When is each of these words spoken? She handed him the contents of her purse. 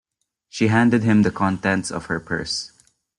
She 0.49 0.69
handed 0.69 1.03
him 1.03 1.21
the 1.21 1.29
contents 1.29 1.91
of 1.91 2.07
her 2.07 2.19
purse. 2.19 2.71